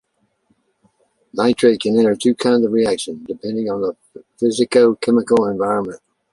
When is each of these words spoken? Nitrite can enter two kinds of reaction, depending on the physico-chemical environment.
Nitrite 1.31 1.79
can 1.79 1.95
enter 1.99 2.15
two 2.15 2.33
kinds 2.33 2.65
of 2.65 2.71
reaction, 2.71 3.23
depending 3.23 3.69
on 3.69 3.81
the 3.83 3.93
physico-chemical 4.39 5.45
environment. 5.45 6.01